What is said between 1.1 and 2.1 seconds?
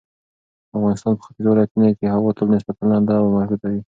په ختیځو ولایتونو کې